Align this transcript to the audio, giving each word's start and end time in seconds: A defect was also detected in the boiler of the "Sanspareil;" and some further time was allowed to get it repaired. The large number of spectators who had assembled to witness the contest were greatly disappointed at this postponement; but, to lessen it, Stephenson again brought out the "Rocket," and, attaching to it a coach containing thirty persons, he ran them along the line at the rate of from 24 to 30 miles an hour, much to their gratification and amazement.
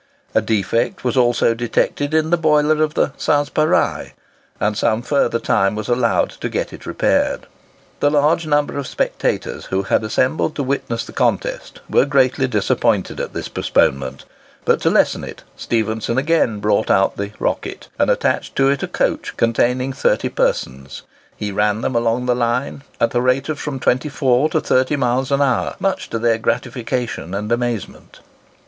A 0.33 0.41
defect 0.41 1.03
was 1.03 1.15
also 1.15 1.53
detected 1.53 2.11
in 2.11 2.31
the 2.31 2.35
boiler 2.35 2.81
of 2.81 2.95
the 2.95 3.09
"Sanspareil;" 3.19 4.09
and 4.59 4.75
some 4.75 5.03
further 5.03 5.37
time 5.37 5.75
was 5.75 5.87
allowed 5.89 6.31
to 6.31 6.49
get 6.49 6.73
it 6.73 6.87
repaired. 6.87 7.45
The 7.99 8.09
large 8.09 8.47
number 8.47 8.79
of 8.79 8.87
spectators 8.87 9.65
who 9.65 9.83
had 9.83 10.03
assembled 10.03 10.55
to 10.55 10.63
witness 10.63 11.05
the 11.05 11.13
contest 11.13 11.81
were 11.87 12.05
greatly 12.05 12.47
disappointed 12.47 13.19
at 13.19 13.33
this 13.33 13.47
postponement; 13.47 14.25
but, 14.65 14.81
to 14.81 14.89
lessen 14.89 15.23
it, 15.23 15.43
Stephenson 15.55 16.17
again 16.17 16.61
brought 16.61 16.89
out 16.89 17.15
the 17.15 17.33
"Rocket," 17.37 17.87
and, 17.99 18.09
attaching 18.09 18.55
to 18.55 18.69
it 18.69 18.81
a 18.81 18.87
coach 18.87 19.37
containing 19.37 19.93
thirty 19.93 20.29
persons, 20.29 21.03
he 21.37 21.51
ran 21.51 21.81
them 21.81 21.95
along 21.95 22.25
the 22.25 22.33
line 22.35 22.81
at 22.99 23.11
the 23.11 23.21
rate 23.21 23.49
of 23.49 23.59
from 23.59 23.79
24 23.79 24.49
to 24.49 24.61
30 24.61 24.95
miles 24.95 25.31
an 25.31 25.43
hour, 25.43 25.75
much 25.79 26.09
to 26.09 26.17
their 26.17 26.39
gratification 26.39 27.35
and 27.35 27.51
amazement. 27.51 28.21